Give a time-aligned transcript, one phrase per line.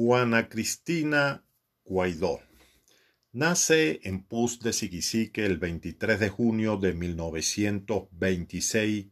[0.00, 1.42] Juana Cristina
[1.84, 2.40] Guaidó.
[3.32, 9.06] Nace en Puz de Siquisique el 23 de junio de 1926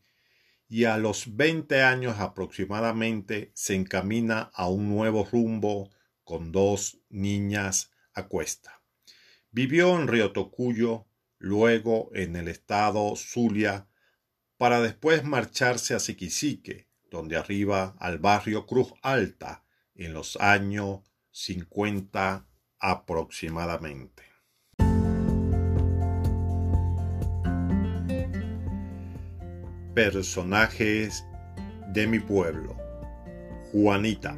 [0.69, 5.91] y a los 20 años aproximadamente se encamina a un nuevo rumbo
[6.23, 8.81] con dos niñas a cuesta.
[9.51, 11.09] Vivió en Río Tocuyo,
[11.39, 13.89] luego en el estado Zulia,
[14.57, 19.66] para después marcharse a Siquisique, donde arriba al barrio Cruz Alta,
[19.97, 21.01] en los años
[21.33, 22.47] 50
[22.79, 24.25] aproximadamente.
[29.95, 31.25] Personajes
[31.93, 32.77] de mi pueblo.
[33.73, 34.37] Juanita.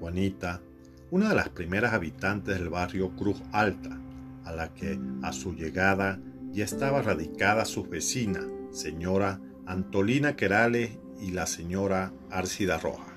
[0.00, 0.62] Juanita,
[1.10, 4.00] una de las primeras habitantes del barrio Cruz Alta,
[4.44, 6.20] a la que a su llegada
[6.52, 13.14] ya estaba radicada su vecina, señora Antolina Querales y la señora Arcida Roja.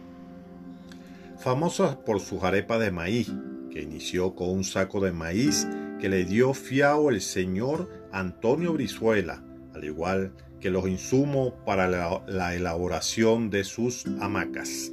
[1.37, 3.31] Famosas por sus arepas de maíz,
[3.71, 5.67] que inició con un saco de maíz
[5.99, 12.55] que le dio fiao el señor Antonio Brizuela, al igual que los insumos para la
[12.55, 14.91] elaboración de sus hamacas.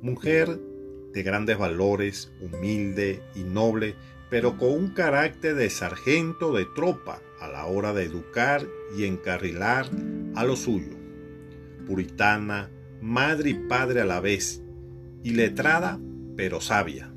[0.00, 0.60] Mujer
[1.12, 3.94] de grandes valores, humilde y noble,
[4.34, 8.66] pero con un carácter de sargento de tropa a la hora de educar
[8.98, 9.86] y encarrilar
[10.34, 10.96] a lo suyo.
[11.86, 12.68] Puritana,
[13.00, 14.60] madre y padre a la vez,
[15.22, 16.00] y letrada,
[16.36, 17.12] pero sabia.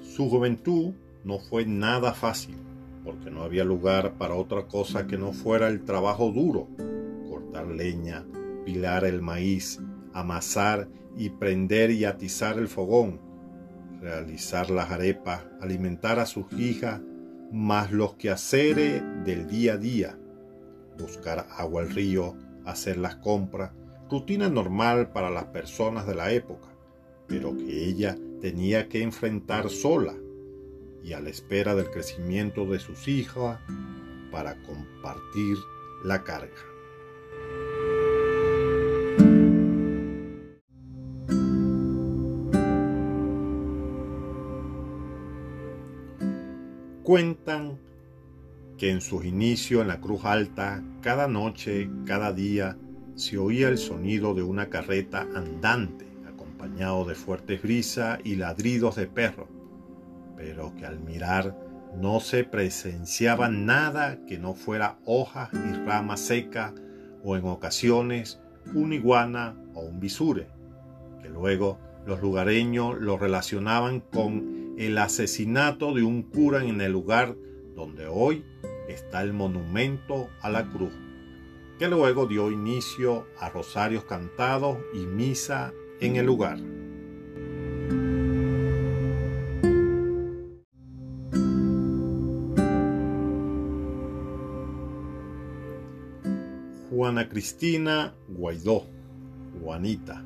[0.00, 2.67] Su juventud no fue nada fácil
[3.08, 6.68] porque no había lugar para otra cosa que no fuera el trabajo duro,
[7.26, 8.26] cortar leña,
[8.66, 9.80] pilar el maíz,
[10.12, 13.18] amasar y prender y atizar el fogón,
[14.02, 17.00] realizar las arepas, alimentar a sus hijas,
[17.50, 20.18] más los quehaceres del día a día,
[20.98, 22.36] buscar agua al río,
[22.66, 23.70] hacer las compras,
[24.10, 26.68] rutina normal para las personas de la época,
[27.26, 30.12] pero que ella tenía que enfrentar sola
[31.02, 33.58] y a la espera del crecimiento de sus hijas
[34.30, 35.56] para compartir
[36.04, 36.52] la carga.
[47.02, 47.78] Cuentan
[48.76, 52.76] que en sus inicios en la Cruz Alta, cada noche, cada día,
[53.14, 59.06] se oía el sonido de una carreta andante, acompañado de fuertes brisas y ladridos de
[59.06, 59.48] perros
[60.38, 61.54] pero que al mirar
[62.00, 66.72] no se presenciaba nada que no fuera hojas y ramas secas
[67.24, 68.40] o en ocasiones
[68.72, 70.46] una iguana o un bisure,
[71.20, 77.34] que luego los lugareños lo relacionaban con el asesinato de un cura en el lugar
[77.74, 78.44] donde hoy
[78.88, 80.92] está el monumento a la cruz,
[81.80, 86.58] que luego dio inicio a rosarios cantados y misa en el lugar.
[96.98, 98.82] Juana Cristina Guaidó,
[99.62, 100.20] Juanita,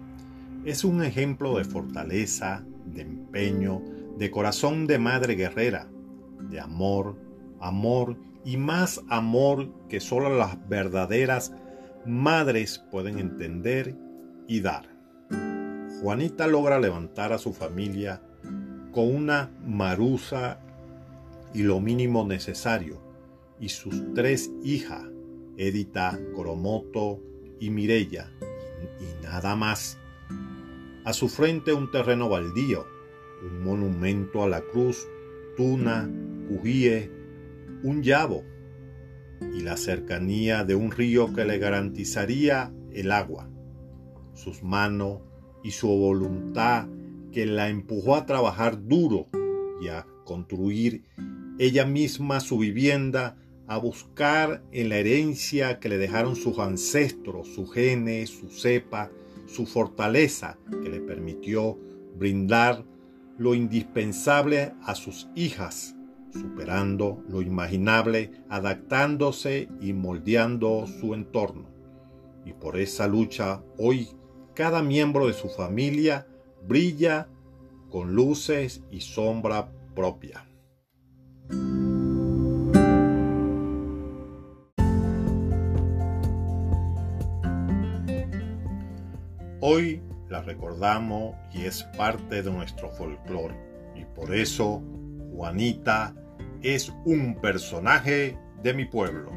[0.65, 3.83] es un ejemplo de fortaleza, de empeño,
[4.17, 5.91] de corazón de madre guerrera,
[6.49, 7.19] de amor,
[7.61, 8.17] amor
[8.47, 11.53] y más amor que solo las verdaderas
[12.07, 13.95] madres pueden entender
[14.49, 14.89] y dar.
[16.01, 18.23] Juanita logra levantar a su familia
[18.93, 20.59] con una maruza
[21.53, 22.99] y lo mínimo necesario,
[23.61, 25.03] y sus tres hijas,
[25.57, 27.21] Edita, Coromoto
[27.61, 28.31] y Mirella,
[29.01, 29.99] y, nada más.
[31.05, 32.87] A su frente un terreno baldío,
[33.45, 35.07] un monumento a la cruz,
[35.57, 36.11] Tuna,
[36.49, 37.11] Cujíe,
[37.83, 38.45] un llavo
[39.55, 43.51] y la cercanía de un río que le garantizaría el agua.
[44.35, 45.21] Sus manos
[45.63, 46.89] y su voluntad
[47.33, 49.29] que la empujó a trabajar duro
[49.81, 51.05] y a construir
[51.59, 53.37] ella misma su vivienda
[53.67, 59.11] a buscar en la herencia que le dejaron sus ancestros, su genes, su cepa,
[59.47, 61.79] su fortaleza que le permitió
[62.17, 62.85] brindar
[63.39, 65.97] lo indispensable a sus hijas,
[66.33, 71.69] superando lo imaginable, adaptándose y moldeando su entorno.
[72.45, 74.09] Y por esa lucha hoy
[74.55, 76.27] cada miembro de su familia
[76.67, 77.29] brilla
[77.91, 80.47] con luces y sombra propia.
[89.65, 93.55] Hoy la recordamos y es parte de nuestro folclore.
[93.95, 94.83] Y por eso
[95.37, 96.17] Juanita
[96.63, 99.31] es un personaje de mi pueblo.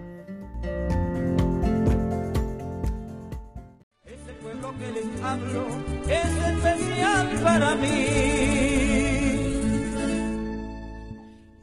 [4.04, 5.68] Ese pueblo que les hablo
[6.10, 6.26] es
[6.56, 8.06] especial para mí.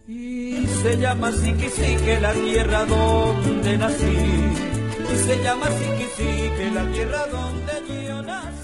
[0.07, 4.72] Y se llama que la tierra donde nací.
[5.17, 5.67] Se llama
[6.57, 8.62] que la tierra donde yo nací.